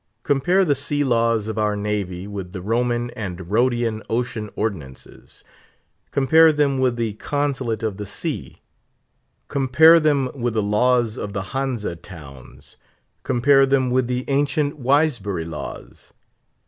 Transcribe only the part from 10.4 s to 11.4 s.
the Laws of